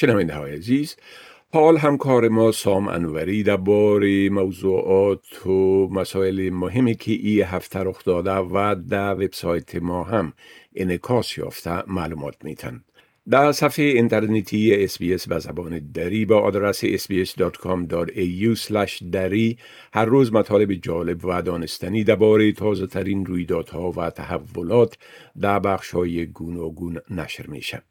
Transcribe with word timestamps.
شنونده 0.00 0.34
های 0.34 0.54
عزیز 0.54 0.96
حال 1.52 1.76
همکار 1.76 2.28
ما 2.28 2.52
سام 2.52 2.88
انوری 2.88 3.42
در 3.42 3.56
بار 3.56 4.28
موضوعات 4.28 5.46
و 5.46 5.88
مسائل 5.88 6.50
مهمی 6.50 6.94
که 6.94 7.12
ای 7.12 7.40
هفته 7.40 7.78
رخ 7.78 8.04
داده 8.04 8.30
و 8.30 8.76
در 8.88 9.14
وبسایت 9.14 9.76
ما 9.76 10.04
هم 10.04 10.32
انکاس 10.76 11.38
یافته 11.38 11.82
معلومات 11.86 12.34
میتن. 12.44 12.84
در 13.30 13.52
صفحه 13.52 13.84
اینترنتی 13.84 14.88
SBS 14.88 15.26
به 15.28 15.38
زبان 15.38 15.78
دری 15.94 16.24
با 16.24 16.40
آدرس 16.40 16.84
sbs.com.au 16.84 18.56
دری 19.12 19.58
هر 19.92 20.04
روز 20.04 20.32
مطالب 20.32 20.74
جالب 20.74 21.24
و 21.24 21.42
دانستنی 21.42 22.04
درباره 22.04 22.52
تازه 22.52 22.86
ترین 22.86 23.26
رویدادها 23.26 23.90
و 23.90 24.10
تحولات 24.10 24.98
در 25.40 25.58
بخش 25.58 25.90
های 25.90 26.26
گوناگون 26.26 26.98
نشر 27.10 27.46
میشه. 27.46 27.82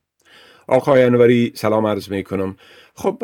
آقای 0.67 1.03
انوری 1.03 1.51
سلام 1.55 1.85
عرض 1.87 2.11
می 2.11 2.23
کنم 2.23 2.55
خب 2.95 3.23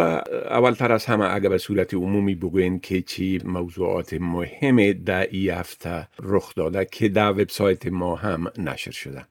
اولتر 0.50 0.92
از 0.92 1.06
همه 1.06 1.36
اگر 1.36 1.50
به 1.50 1.58
صورت 1.58 1.94
عمومی 1.94 2.36
بگوین 2.36 2.80
که 2.80 3.02
چی 3.02 3.40
موضوعات 3.46 4.14
مهم 4.14 4.94
در 5.06 5.28
ای 5.32 5.50
هفته 5.50 6.08
رخ 6.24 6.56
داده 6.56 6.86
که 6.86 7.10
در 7.10 7.32
وبسایت 7.32 7.88
ما 7.88 8.16
هم 8.16 8.48
نشر 8.58 8.92
شده. 8.92 9.22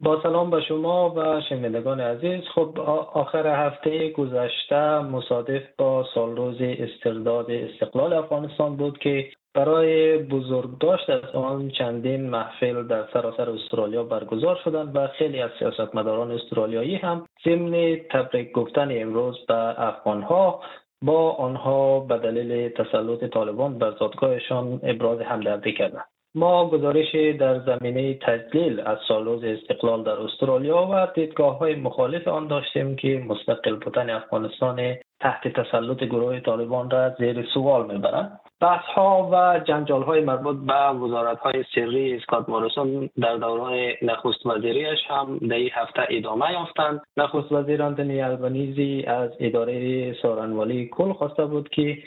با 0.00 0.22
سلام 0.22 0.50
به 0.50 0.60
شما 0.68 1.14
و 1.16 1.40
شنوندگان 1.48 2.00
عزیز. 2.00 2.40
خب 2.54 2.80
آخر 3.14 3.66
هفته 3.66 4.10
گذشته 4.10 4.98
مصادف 4.98 5.62
با 5.78 6.06
سالروز 6.14 6.56
استرداد 6.60 7.50
استقلال 7.50 8.12
افغانستان 8.12 8.76
بود 8.76 8.98
که 8.98 9.30
برای 9.58 10.18
بزرگ 10.18 10.78
داشت 10.78 11.10
از 11.10 11.34
آن 11.34 11.68
چندین 11.68 12.30
محفل 12.30 12.82
در 12.82 13.04
سراسر 13.12 13.50
استرالیا 13.50 14.02
برگزار 14.02 14.60
شدند 14.64 14.96
و 14.96 15.06
خیلی 15.06 15.40
از 15.40 15.50
سیاستمداران 15.58 16.30
استرالیایی 16.30 16.96
هم 16.96 17.26
ضمن 17.44 17.96
تبریک 18.10 18.52
گفتن 18.52 18.88
امروز 18.90 19.46
به 19.48 19.82
افغانها 19.88 20.60
با 21.02 21.30
آنها 21.30 22.00
به 22.00 22.18
دلیل 22.18 22.68
تسلط 22.68 23.24
طالبان 23.24 23.78
بر 23.78 23.90
زادگاهشان 23.90 24.80
ابراز 24.82 25.20
همدردی 25.20 25.72
کردند. 25.72 26.04
ما 26.34 26.70
گزارش 26.70 27.14
در 27.14 27.58
زمینه 27.58 28.14
تجلیل 28.14 28.80
از 28.80 28.98
سالوز 29.08 29.44
استقلال 29.44 30.02
در 30.02 30.20
استرالیا 30.20 30.88
و 30.92 31.06
دیدگاه 31.14 31.58
های 31.58 31.74
مخالف 31.74 32.28
آن 32.28 32.46
داشتیم 32.46 32.96
که 32.96 33.24
مستقل 33.28 33.76
بودن 33.76 34.10
افغانستان 34.10 34.94
تحت 35.20 35.48
تسلط 35.48 36.04
گروه 36.04 36.40
طالبان 36.40 36.90
را 36.90 37.10
زیر 37.18 37.46
سوال 37.54 37.86
می‌برند. 37.86 38.40
بحث 38.60 38.84
ها 38.84 39.28
و 39.32 39.60
جنجال 39.64 40.02
های 40.02 40.20
مربوط 40.20 40.56
به 40.56 40.74
وزارت 40.74 41.38
های 41.38 41.64
سری 41.74 42.16
اسکات 42.16 42.48
مارسون 42.48 43.10
در 43.20 43.36
دوران 43.36 43.92
نخست 44.02 44.46
وزیریش 44.46 44.98
هم 45.08 45.38
در 45.38 45.56
این 45.56 45.70
هفته 45.72 46.02
ادامه 46.10 46.52
یافتند. 46.52 47.00
نخست 47.16 47.52
وزیر 47.52 47.82
آنتونی 47.82 48.22
البنیزی 48.22 49.04
از 49.06 49.30
اداره 49.40 50.12
سارنوالی 50.22 50.88
کل 50.92 51.12
خواسته 51.12 51.44
بود 51.44 51.68
که 51.68 51.98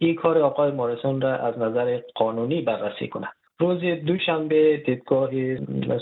این 0.00 0.14
کار 0.14 0.38
آقای 0.38 0.70
مارسون 0.70 1.20
را 1.20 1.36
از 1.36 1.58
نظر 1.58 2.00
قانونی 2.14 2.62
بررسی 2.62 3.08
کند 3.08 3.32
روز 3.58 3.80
دوشنبه 4.06 4.76
دیدگاه 4.76 5.30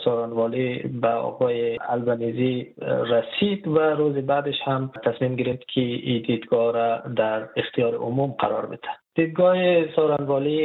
سارانوالی 0.04 0.78
به 0.78 1.08
آقای 1.08 1.78
البنیزی 1.88 2.74
رسید 2.86 3.68
و 3.68 3.78
روز 3.78 4.14
بعدش 4.14 4.62
هم 4.64 4.90
تصمیم 5.04 5.36
گرفت 5.36 5.68
که 5.68 5.80
این 5.80 6.22
دیدگاه 6.22 6.72
را 6.72 6.98
در 7.16 7.48
اختیار 7.56 7.94
عموم 7.94 8.34
قرار 8.38 8.66
بده. 8.66 9.01
دیدگاه 9.14 9.86
سارانوالی 9.96 10.58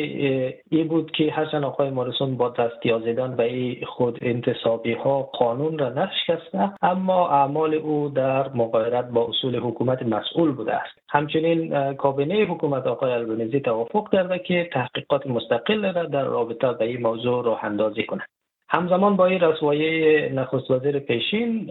ای 0.71 0.83
بود 0.83 1.11
که 1.11 1.31
هرچند 1.31 1.63
آقای 1.63 1.89
مارسون 1.89 2.37
با 2.37 2.49
دست 2.49 2.85
یازیدن 2.85 3.35
به 3.35 3.43
ای 3.43 3.85
خود 3.85 4.19
انتصابی 4.21 4.93
ها 4.93 5.21
قانون 5.21 5.77
را 5.77 5.89
نشکسته 5.89 6.71
اما 6.81 7.29
اعمال 7.29 7.73
او 7.73 8.09
در 8.09 8.49
مقایرت 8.49 9.09
با 9.09 9.27
اصول 9.27 9.55
حکومت 9.55 10.03
مسئول 10.03 10.51
بوده 10.51 10.73
است. 10.73 10.99
همچنین 11.09 11.93
کابینه 11.93 12.35
حکومت 12.35 12.87
آقای 12.87 13.11
البنیزی 13.11 13.59
توافق 13.59 14.11
کرده 14.11 14.39
که 14.39 14.69
تحقیقات 14.73 15.27
مستقل 15.27 15.93
را 15.93 16.03
در 16.03 16.23
رابطه 16.23 16.73
به 16.73 16.85
این 16.85 17.01
موضوع 17.01 17.45
راه 17.45 17.65
اندازی 17.65 18.03
کند. 18.03 18.27
همزمان 18.69 19.15
با 19.15 19.25
این 19.25 19.39
رسوایی 19.39 20.29
نخست 20.29 20.71
وزیر 20.71 20.99
پیشین 20.99 21.69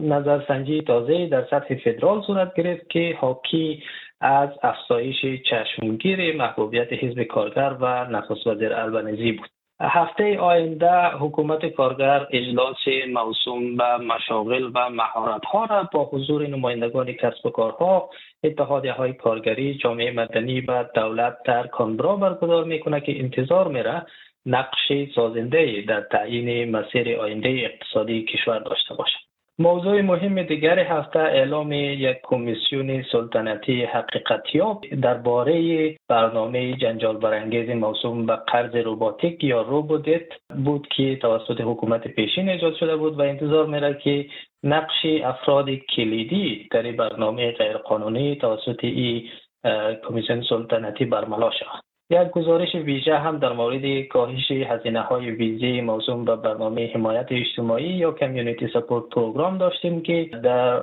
نظرسنجی 0.00 0.82
تازه 0.82 1.26
در 1.26 1.44
سطح 1.50 1.74
فدرال 1.74 2.22
صورت 2.22 2.54
گرفت 2.54 2.90
که 2.90 3.16
حاکی 3.20 3.82
از 4.22 4.48
افزایش 4.62 5.42
چشمگیر 5.50 6.36
محبوبیت 6.36 6.92
حزب 6.92 7.22
کارگر 7.22 7.76
و 7.80 8.04
نخست 8.04 8.46
وزیر 8.46 8.72
البنیزی 8.72 9.32
بود. 9.32 9.48
هفته 9.80 10.38
آینده 10.38 11.06
حکومت 11.06 11.66
کارگر 11.66 12.26
اجلاس 12.30 12.76
موسوم 13.12 13.76
به 13.76 13.96
مشاغل 13.96 14.70
و 14.74 14.90
مهارت 14.90 15.44
ها 15.44 15.64
را 15.64 15.88
با 15.92 16.04
حضور 16.04 16.46
نمایندگان 16.46 17.12
کسب 17.12 17.46
و 17.46 17.50
کارها 17.50 18.10
اتحادیه 18.44 18.92
های 18.92 19.12
کارگری 19.12 19.74
جامعه 19.74 20.12
مدنی 20.12 20.60
و 20.60 20.84
دولت 20.94 21.36
در 21.44 21.66
کانبرا 21.66 22.16
برگزار 22.16 22.64
می‌کنه 22.64 23.00
که 23.00 23.18
انتظار 23.18 23.68
میره 23.68 24.06
نقش 24.46 24.92
سازنده 25.14 25.84
در 25.88 26.00
تعیین 26.00 26.76
مسیر 26.76 27.16
آینده 27.16 27.48
اقتصادی 27.48 28.24
کشور 28.24 28.58
داشته 28.58 28.94
باشد. 28.94 29.31
موضوع 29.58 30.00
مهم 30.00 30.42
دیگر 30.42 30.78
هفته 30.78 31.18
اعلام 31.18 31.72
یک 31.72 32.16
کمیسیون 32.22 33.02
سلطنتی 33.12 33.84
حقیقتیاب 33.84 34.84
درباره 35.02 35.96
برنامه 36.08 36.76
جنجال 36.76 37.16
برانگیز 37.16 37.70
موسوم 37.70 38.26
به 38.26 38.36
قرض 38.36 38.76
روباتیک 38.76 39.44
یا 39.44 39.62
روبودت 39.62 40.26
بود 40.64 40.88
که 40.96 41.16
توسط 41.16 41.60
حکومت 41.60 42.08
پیشین 42.08 42.48
ایجاد 42.48 42.74
شده 42.76 42.96
بود 42.96 43.18
و 43.18 43.22
انتظار 43.22 43.66
میره 43.66 43.94
که 43.94 44.26
نقش 44.64 45.06
افراد 45.24 45.70
کلیدی 45.70 46.68
در 46.70 46.92
برنامه 46.92 47.52
غیرقانونی 47.52 48.36
توسط 48.36 48.84
این 48.84 49.28
کمیسیون 50.08 50.42
سلطنتی 50.48 51.04
برملا 51.04 51.50
شود. 51.50 51.91
یک 52.12 52.30
گزارش 52.30 52.74
ویژه 52.74 53.18
هم 53.18 53.38
در 53.38 53.52
مورد 53.52 54.06
کاهش 54.06 54.50
هزینه 54.50 55.00
های 55.00 55.30
ویزی 55.30 55.80
موضوع 55.80 56.24
به 56.24 56.36
برنامه 56.36 56.90
حمایت 56.94 57.26
اجتماعی 57.30 57.88
یا 57.88 58.12
کمیونیتی 58.12 58.68
سپورت 58.74 59.04
پروگرام 59.08 59.58
داشتیم 59.58 60.02
که 60.02 60.30
در 60.42 60.80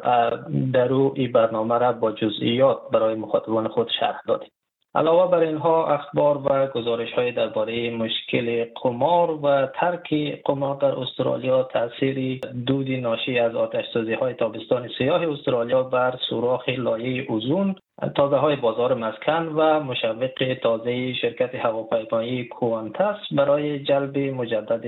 در 0.73 0.93
این 0.93 1.31
برنامه 1.31 1.77
را 1.77 1.91
با 1.91 2.11
جزئیات 2.11 2.77
برای 2.93 3.15
مخاطبان 3.15 3.67
خود 3.67 3.89
شرح 3.99 4.21
دادیم. 4.27 4.49
علاوه 4.95 5.31
بر 5.31 5.39
اینها 5.39 5.87
اخبار 5.87 6.37
و 6.37 6.67
گزارش 6.67 7.13
های 7.13 7.31
درباره 7.31 7.89
مشکل 7.89 8.65
قمار 8.83 9.31
و 9.31 9.67
ترک 9.75 10.13
قمار 10.45 10.75
در 10.75 10.99
استرالیا 10.99 11.63
تاثیر 11.63 12.39
دودی 12.67 12.97
ناشی 12.97 13.39
از 13.39 13.55
آتش 13.55 13.85
سازی 13.93 14.13
های 14.13 14.33
تابستان 14.33 14.89
سیاه 14.97 15.31
استرالیا 15.31 15.83
بر 15.83 16.15
سوراخ 16.29 16.69
لایه 16.69 17.25
اوزون 17.29 17.75
تازه 18.15 18.35
های 18.35 18.55
بازار 18.55 18.93
مسکن 18.93 19.45
و 19.55 19.79
مشوق 19.79 20.53
تازه 20.63 21.13
شرکت 21.13 21.55
هواپیمایی 21.55 22.45
کوانتس 22.45 23.17
برای 23.31 23.79
جلب 23.79 24.17
مجدد 24.17 24.85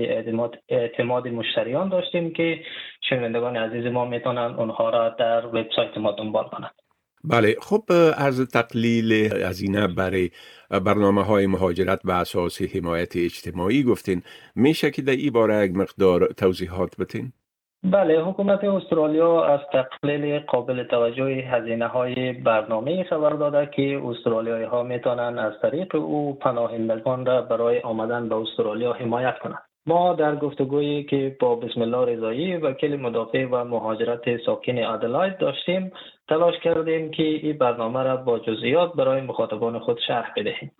اعتماد, 0.68 1.28
مشتریان 1.28 1.88
داشتیم 1.88 2.32
که 2.32 2.60
شنوندگان 3.00 3.56
عزیز 3.56 3.86
ما 3.86 4.04
می‌تونن 4.04 4.54
اونها 4.58 4.90
را 4.90 5.08
در 5.08 5.46
وبسایت 5.46 5.98
ما 5.98 6.12
دنبال 6.12 6.44
کنند. 6.44 6.74
بله 7.24 7.56
خب 7.60 7.82
از 8.16 8.48
تقلیل 8.48 9.12
هزینه 9.46 9.88
برای 9.88 10.30
برنامه 10.70 11.22
های 11.22 11.46
مهاجرت 11.46 12.00
و 12.04 12.10
اساس 12.10 12.62
حمایت 12.62 13.16
اجتماعی 13.16 13.82
گفتین 13.82 14.22
میشه 14.54 14.90
که 14.90 15.02
در 15.02 15.12
این 15.12 15.32
باره 15.32 15.64
یک 15.64 15.76
مقدار 15.76 16.26
توضیحات 16.26 16.96
بتین؟ 16.96 17.32
بله 17.84 18.20
حکومت 18.20 18.64
استرالیا 18.64 19.44
از 19.44 19.60
تقلیل 19.72 20.38
قابل 20.38 20.84
توجه 20.84 21.24
هزینه 21.24 21.86
های 21.86 22.32
برنامه 22.32 23.04
خبر 23.04 23.30
داده 23.30 23.70
که 23.76 24.02
استرالیایی 24.04 24.64
ها 24.64 24.82
می‌تونن 24.82 25.38
از 25.38 25.52
طریق 25.62 25.94
او 25.94 26.38
پناهندگان 26.38 27.26
را 27.26 27.42
برای 27.42 27.80
آمدن 27.80 28.28
به 28.28 28.34
استرالیا 28.34 28.92
حمایت 28.92 29.38
کنند 29.38 29.71
ما 29.86 30.12
در 30.12 30.36
گفتگویی 30.36 31.04
که 31.04 31.36
با 31.40 31.54
بسم 31.54 31.82
الله 31.82 32.04
رضایی 32.04 32.56
وکیل 32.56 32.96
مدافع 32.96 33.46
و 33.50 33.64
مهاجرت 33.64 34.36
ساکن 34.46 34.78
ادلاید 34.78 35.38
داشتیم 35.38 35.92
تلاش 36.28 36.58
کردیم 36.58 37.10
که 37.10 37.22
این 37.22 37.58
برنامه 37.58 38.02
را 38.02 38.16
با 38.16 38.38
جزئیات 38.38 38.92
برای 38.92 39.20
مخاطبان 39.20 39.78
خود 39.78 39.98
شرح 40.06 40.32
بدهیم. 40.36 40.72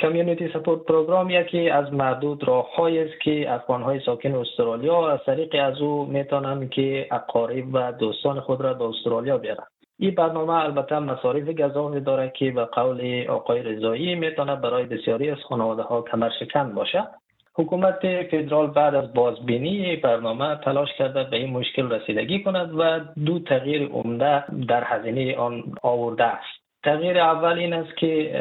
کمیونیتی 0.00 0.48
سپورت 0.48 0.82
پروگرام 0.82 1.30
یکی 1.30 1.70
از 1.70 1.92
معدود 1.92 2.48
راه 2.48 2.66
است 2.80 3.20
که 3.20 3.54
افغان 3.54 3.82
های 3.82 4.00
ساکن 4.00 4.34
استرالیا 4.34 5.10
از 5.10 5.20
طریق 5.26 5.56
از 5.62 5.80
او 5.80 6.06
می‌تونن 6.06 6.68
که 6.68 7.06
اقارب 7.10 7.64
و 7.72 7.92
دوستان 7.92 8.40
خود 8.40 8.60
را 8.60 8.74
به 8.74 8.84
استرالیا 8.84 9.38
بیارن 9.38 9.64
این 9.98 10.14
برنامه 10.14 10.52
البته 10.52 10.98
مصارف 10.98 11.48
گذافی 11.48 12.00
داره 12.00 12.32
که 12.36 12.50
به 12.50 12.64
قول 12.64 13.26
آقای 13.28 13.62
رضایی 13.62 14.14
می‌تونه 14.14 14.56
برای 14.56 14.84
بسیاری 14.84 15.30
از 15.30 15.38
خانواده 15.48 15.82
ها 15.82 16.02
کمر 16.02 16.30
شکن 16.40 16.74
باشه 16.74 17.04
حکومت 17.58 17.98
فدرال 18.30 18.66
بعد 18.66 18.94
از 18.94 19.14
بازبینی 19.14 19.96
برنامه 19.96 20.56
تلاش 20.56 20.88
کرده 20.98 21.24
به 21.24 21.36
این 21.36 21.50
مشکل 21.50 21.92
رسیدگی 21.92 22.42
کند 22.42 22.70
و 22.78 23.00
دو 23.24 23.38
تغییر 23.38 23.88
عمده 23.88 24.44
در 24.68 24.84
هزینه 24.84 25.36
آن 25.36 25.62
آورده 25.82 26.24
است. 26.24 26.58
تغییر 26.84 27.18
اول 27.18 27.58
این 27.58 27.72
است 27.72 27.96
که 27.96 28.40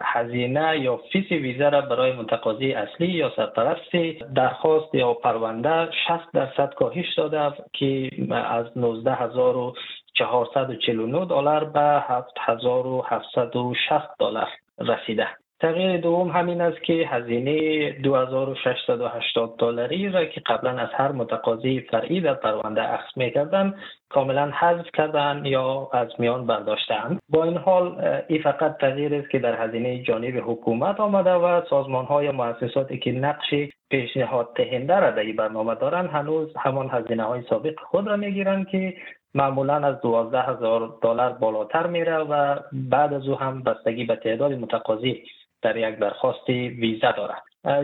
هزینه 0.00 0.78
یا 0.78 1.00
فیس 1.12 1.30
ویزا 1.30 1.68
را 1.68 1.80
برای 1.80 2.12
متقاضی 2.12 2.72
اصلی 2.72 3.06
یا 3.06 3.32
سرپرست 3.36 3.90
درخواست 4.34 4.94
یا 4.94 5.14
پرونده 5.14 5.88
60 6.08 6.32
درصد 6.34 6.74
کاهش 6.74 7.14
داده 7.16 7.52
که 7.72 8.10
از 8.30 8.66
19449 8.76 11.24
دلار 11.24 11.64
به 11.64 12.02
7760 12.06 14.18
دلار 14.18 14.48
رسیده. 14.78 15.28
تغییر 15.60 15.96
دوم 15.96 16.28
همین 16.28 16.60
است 16.60 16.82
که 16.82 16.92
هزینه 16.92 17.90
2680 17.90 19.54
دلاری 19.58 20.08
را 20.08 20.24
که 20.24 20.40
قبلا 20.46 20.70
از 20.70 20.88
هر 20.92 21.12
متقاضی 21.12 21.80
فرعی 21.80 22.20
در 22.20 22.34
پرونده 22.34 22.94
اخذ 22.94 23.16
می‌کردند 23.16 23.74
کاملا 24.08 24.50
حذف 24.50 24.86
کردن 24.94 25.42
یا 25.44 25.88
از 25.92 26.08
میان 26.18 26.46
برداشتند 26.46 27.20
با 27.28 27.44
این 27.44 27.56
حال 27.56 28.00
این 28.28 28.42
فقط 28.42 28.78
تغییر 28.78 29.14
است 29.14 29.30
که 29.30 29.38
در 29.38 29.64
هزینه 29.64 30.02
جانب 30.02 30.42
حکومت 30.46 31.00
آمده 31.00 31.32
و 31.32 31.62
سازمان 31.70 32.04
های 32.04 32.30
مؤسساتی 32.30 32.98
که 32.98 33.12
نقش 33.12 33.54
پیشنهاد 33.90 34.48
دهنده 34.56 34.96
را 34.96 35.10
در 35.10 35.22
این 35.22 35.36
برنامه 35.36 35.74
دارند 35.74 36.10
هنوز 36.10 36.56
همان 36.56 36.88
هزینه 36.92 37.22
های 37.22 37.42
سابق 37.50 37.80
خود 37.80 38.06
را 38.06 38.16
می‌گیرند 38.16 38.68
که 38.68 38.94
معمولا 39.34 39.74
از 39.74 40.00
دوازده 40.00 40.42
هزار 40.42 40.98
دلار 41.02 41.32
بالاتر 41.32 41.86
میره 41.86 42.16
و 42.16 42.56
بعد 42.72 43.12
از 43.14 43.28
او 43.28 43.34
هم 43.34 43.62
بستگی 43.62 44.04
به 44.04 44.16
تعداد 44.16 44.52
متقاضی 44.52 45.22
در 45.62 45.76
یک 45.76 45.98
درخواست 45.98 46.48
ویزا 46.48 47.12
دارد. 47.12 47.42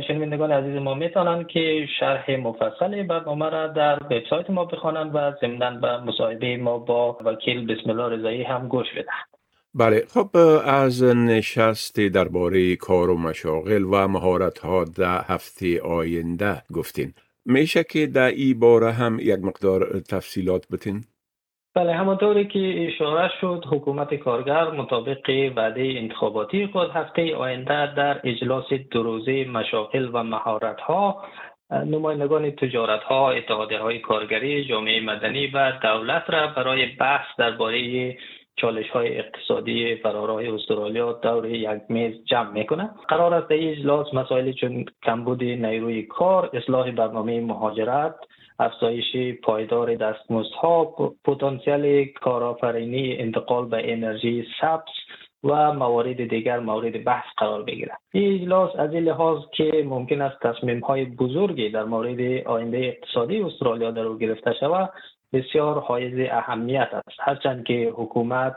شنوندگان 0.09 0.53
عزیز 0.53 0.77
ما 0.77 0.95
می‌تونند 0.95 1.47
که 1.47 1.87
شرح 2.01 2.31
مفصل 2.31 3.03
برنامه 3.03 3.51
را 3.51 3.67
در 3.67 3.99
وبسایت 4.03 4.51
ما 4.51 4.65
بخوانند 4.65 5.15
و 5.15 5.33
ضمنا 5.41 5.71
به 5.71 6.01
مصاحبه 6.01 6.57
ما 6.57 6.79
با 6.79 7.19
وکیل 7.25 7.67
بسم 7.67 7.91
الله 7.91 8.09
رضایی 8.09 8.43
هم 8.43 8.69
گوش 8.69 8.87
بدهند 8.93 9.35
بله 9.75 10.05
خب 10.15 10.37
از 10.67 11.05
نشست 11.05 12.01
درباره 12.01 12.77
کار 12.77 13.11
و 13.11 13.19
مشاغل 13.19 13.85
و 13.85 14.09
مهارت 14.09 14.59
ها 14.59 14.85
در 14.85 15.21
هفته 15.25 15.83
آینده 15.83 16.63
گفتین. 16.75 17.15
میشه 17.45 17.85
که 17.85 18.07
در 18.07 18.29
این 18.29 18.61
باره 18.61 18.93
هم 18.93 19.19
یک 19.21 19.39
مقدار 19.39 20.01
تفصیلات 20.01 20.67
بتین؟ 20.73 21.05
بله 21.77 21.93
همانطوری 21.95 22.47
که 22.47 22.87
اشاره 22.87 23.31
شد 23.41 23.65
حکومت 23.71 24.15
کارگر 24.15 24.71
مطابق 24.71 25.51
وعده 25.57 25.95
انتخاباتی 25.97 26.67
خود 26.67 26.91
هفته 26.91 27.37
آینده 27.37 27.95
در 27.95 28.21
اجلاس 28.25 28.73
دو 28.73 29.03
روزه 29.03 29.45
مشاغل 29.45 30.11
و 30.13 30.23
مهارت 30.23 30.81
ها 30.81 31.25
نمایندگان 31.71 32.51
تجارت 32.51 33.03
ها 33.03 33.31
اتحادیه 33.31 33.79
های 33.79 33.99
کارگری 33.99 34.65
جامعه 34.65 35.01
مدنی 35.01 35.47
و 35.47 35.73
دولت 35.83 36.25
را 36.29 36.47
برای 36.47 36.87
بحث 36.87 37.27
درباره 37.39 38.17
چالش 38.57 38.91
های 38.91 39.19
اقتصادی 39.19 39.97
فراراه 39.97 40.55
استرالیا 40.55 41.13
دور 41.13 41.47
یک 41.47 41.83
میز 41.89 42.25
جمع 42.25 42.51
می‌کنه 42.51 42.91
قرار 43.09 43.35
است 43.35 43.49
در 43.49 43.57
اجلاس 43.71 44.15
مسائلی 44.15 44.55
چون 44.55 44.85
کمبود 45.03 45.45
نیروی 45.45 46.03
کار 46.03 46.51
اصلاح 46.53 46.91
برنامه 46.91 47.41
مهاجرت 47.41 48.15
افزایش 48.59 49.17
پایدار 49.43 49.95
دستمزدها 49.95 50.85
پتانسیل 51.25 52.05
کارآفرینی 52.05 53.17
انتقال 53.17 53.69
به 53.69 53.93
انرژی 53.93 54.47
سبز 54.61 54.93
و 55.45 55.73
موارد 55.73 56.29
دیگر 56.29 56.59
مورد 56.59 57.05
بحث 57.05 57.27
قرار 57.37 57.63
بگیرد. 57.63 57.99
این 58.13 58.35
اجلاس 58.35 58.77
از 58.77 58.95
این 58.95 59.05
لحاظ 59.05 59.39
که 59.53 59.85
ممکن 59.87 60.21
است 60.21 60.41
تصمیم 60.43 60.81
های 60.81 61.05
بزرگی 61.05 61.69
در 61.69 61.85
مورد 61.85 62.47
آینده 62.47 62.79
اقتصادی 62.79 63.41
استرالیا 63.41 63.91
در 63.91 64.03
او 64.03 64.19
گرفته 64.19 64.53
شود 64.61 64.91
بسیار 65.33 65.81
حائز 65.81 66.29
اهمیت 66.31 66.89
است. 66.93 67.19
هرچند 67.21 67.65
که 67.65 67.93
حکومت 67.97 68.57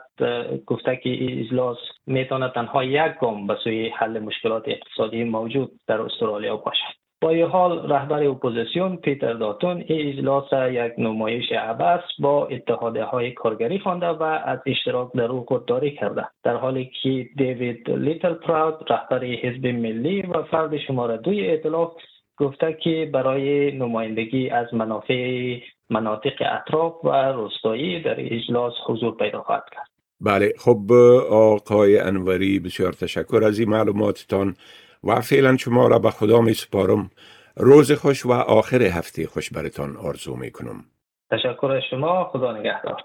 گفته 0.65 0.95
که 0.95 1.09
این 1.09 1.39
اجلاس 1.45 1.77
می‌تواند 2.07 2.51
تنها 2.51 2.83
یک 2.83 3.13
گام 3.21 3.47
به 3.47 3.55
سوی 3.63 3.89
حل 3.89 4.19
مشکلات 4.19 4.63
اقتصادی 4.67 5.23
موجود 5.23 5.71
در 5.87 6.01
استرالیا 6.01 6.57
باشد. 6.57 6.96
با 7.21 7.29
این 7.29 7.45
حال 7.45 7.91
رهبر 7.91 8.23
اپوزیسیون 8.23 8.97
پیتر 8.97 9.33
داتون 9.33 9.83
این 9.87 10.09
اجلاس 10.09 10.53
یک 10.53 10.93
نمایش 10.97 11.51
عبث 11.51 12.03
با 12.19 12.47
اتحادیه 12.47 13.03
های 13.03 13.31
کارگری 13.31 13.79
خوانده 13.79 14.07
و 14.07 14.23
از 14.23 14.59
اشتراک 14.65 15.11
در 15.13 15.23
او 15.23 15.45
خودداری 15.45 15.91
کرده. 15.91 16.27
در 16.43 16.55
حالی 16.55 16.91
که 17.03 17.29
دیوید 17.37 17.89
لیتل 17.89 18.33
پراود 18.33 18.91
رهبر 18.91 19.23
حزب 19.25 19.67
ملی 19.67 20.21
و 20.21 20.43
فرد 20.43 20.77
شماره 20.77 21.17
دوی 21.17 21.51
ائتلاف 21.51 21.91
گفته 22.37 22.77
که 22.83 23.09
برای 23.13 23.71
نمایندگی 23.77 24.49
از 24.49 24.73
منافع 24.73 25.55
مناطق 25.89 26.43
اطراف 26.51 27.05
و 27.05 27.09
روستایی 27.09 28.01
در 28.01 28.15
اجلاس 28.17 28.73
حضور 28.87 29.17
پیدا 29.17 29.41
خواهد 29.41 29.63
کرد. 29.71 29.87
بله 30.21 30.53
خب 30.57 30.91
آقای 31.29 31.99
انوری 31.99 32.59
بسیار 32.59 32.93
تشکر 32.93 33.43
از 33.43 33.59
این 33.59 33.69
معلوماتتان. 33.69 34.55
و 35.03 35.21
فعلا 35.21 35.57
شما 35.57 35.87
را 35.87 35.99
به 35.99 36.11
خدا 36.11 36.41
می 36.41 36.53
سپارم. 36.53 37.09
روز 37.57 37.91
خوش 37.91 38.25
و 38.25 38.31
آخر 38.31 38.81
هفته 38.81 39.27
خوش 39.27 39.49
برتان 39.49 39.97
آرزو 39.97 40.35
می 40.35 40.51
کنم. 40.51 40.85
تشکر 41.31 41.71
از 41.71 41.83
شما. 41.89 42.29
خدا 42.33 42.51
نگهدار. 42.51 43.03